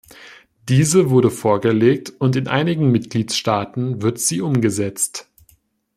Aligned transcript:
Diese 0.67 1.11
wurde 1.11 1.29
vorgelegt, 1.29 2.11
und 2.17 2.35
in 2.35 2.47
einigen 2.47 2.91
Mitgliedstaaten 2.91 4.01
wird 4.01 4.17
sie 4.17 4.41
umgesetzt. 4.41 5.29